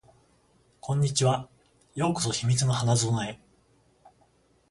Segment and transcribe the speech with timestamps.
[0.79, 1.47] こんにちは。
[1.93, 3.39] ようこそ秘密の花園へ